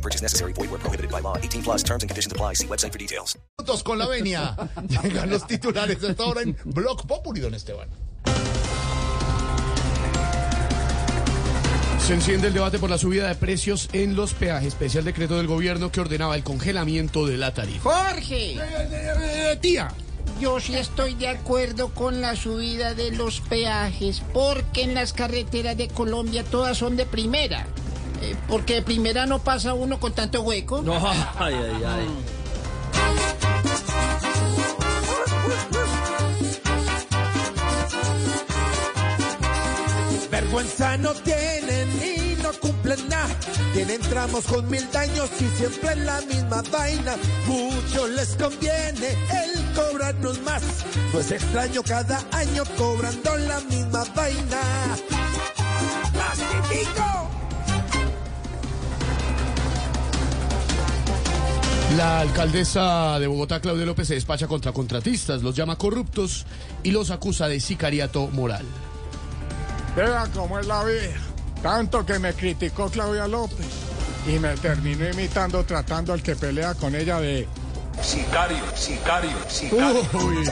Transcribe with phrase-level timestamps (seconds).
[0.00, 0.52] No purchase necessary.
[0.54, 1.36] Void where prohibited by law.
[1.36, 2.54] 18 plus terms and conditions apply.
[2.54, 3.36] See website for details.
[3.58, 4.56] Juntos con la venia.
[4.88, 7.88] Llegan los titulares de esta hora en Blog Populi, don Esteban.
[12.06, 15.46] Se enciende el debate por la subida de precios en los peajes, especial decreto del
[15.46, 17.82] gobierno que ordenaba el congelamiento de la tarifa.
[17.90, 19.92] Jorge, Eh, tía,
[20.40, 25.76] yo sí estoy de acuerdo con la subida de los peajes porque en las carreteras
[25.76, 27.66] de Colombia todas son de primera.
[28.22, 30.82] Eh, porque de primera no pasa uno con tanto hueco.
[31.38, 32.08] Ay, ay, ay.
[40.30, 43.28] Vergüenza no tienen y no cumplen nada.
[43.74, 47.16] Tienen tramos con mil daños y siempre la misma vaina.
[47.46, 50.62] Mucho les conviene el cobrarnos más.
[51.12, 54.60] No es extraño cada año cobrando la misma vaina.
[61.96, 66.46] La alcaldesa de Bogotá, Claudia López, se despacha contra contratistas, los llama corruptos
[66.82, 68.64] y los acusa de sicariato moral.
[69.96, 71.16] Vea cómo es la vida.
[71.62, 73.66] Tanto que me criticó Claudia López
[74.26, 77.46] y me terminó imitando tratando al que pelea con ella de
[78.02, 80.00] Sicario, sicario, sicario.
[80.14, 80.44] Uy.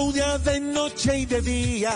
[0.00, 1.92] De noche y de día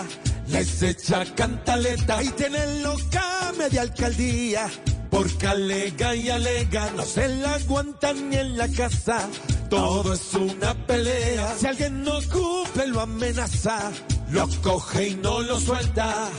[0.49, 4.69] les echa cantaleta y tienen loca media alcaldía.
[5.09, 9.27] Porque alega y alega, no se la aguantan ni en la casa.
[9.71, 11.55] Todo es una pelea.
[11.57, 13.91] Si alguien no cumple, lo amenaza.
[14.29, 16.29] Lo coge y no lo suelta.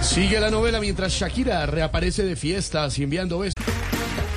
[0.00, 3.59] Sigue la novela mientras Shakira reaparece de fiestas enviando besos.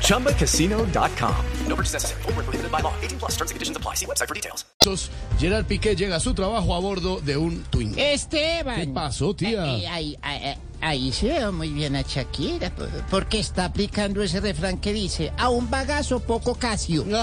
[0.00, 1.34] ChumbaCasino.com.
[1.66, 2.22] No purchase necessary.
[2.22, 2.92] Void where prohibited by law.
[3.02, 3.94] 18 plus terms and conditions apply.
[3.96, 4.64] See website for details.
[5.38, 7.96] Gerard Piqué llega a su trabajo a bordo de un Twingo.
[7.98, 8.80] Esteban.
[8.80, 9.64] ¿Qué pasó, tía?
[9.76, 14.40] Eh, ahí, ahí, ahí se ve muy bien a Shakira, po- porque está aplicando ese
[14.40, 17.04] refrán que dice, a un bagazo poco casio.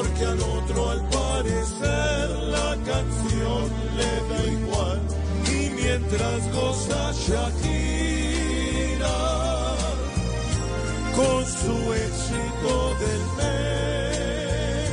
[0.00, 3.62] porque al otro al parecer la canción
[3.98, 5.00] le da igual,
[5.46, 8.40] y mientras goza Shakira
[11.14, 11.76] con su
[12.08, 12.72] éxito
[13.02, 14.88] del mes,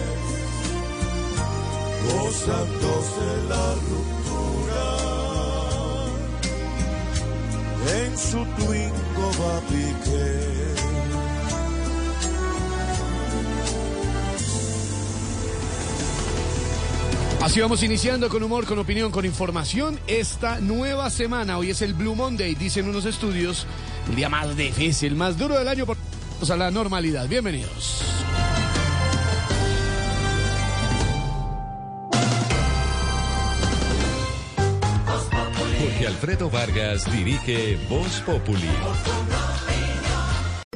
[2.11, 4.87] gozándose la ruptura
[8.03, 10.26] en su Twingo va Piqué.
[17.47, 19.97] Así vamos iniciando con humor, con opinión, con información.
[20.05, 23.65] Esta nueva semana, hoy es el Blue Monday, dicen unos estudios,
[24.09, 25.95] el día más difícil, más duro del año por
[26.57, 27.25] la normalidad.
[27.29, 28.03] Bienvenidos.
[35.79, 38.67] Jorge Alfredo Vargas dirige Voz Populi.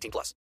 [0.00, 0.34] 18 plus.